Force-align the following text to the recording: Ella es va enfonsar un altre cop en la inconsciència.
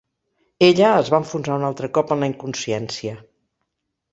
Ella 0.67 0.87
es 1.01 1.11
va 1.15 1.19
enfonsar 1.23 1.57
un 1.61 1.65
altre 1.67 1.91
cop 1.99 2.15
en 2.17 2.25
la 2.25 2.31
inconsciència. 2.33 3.15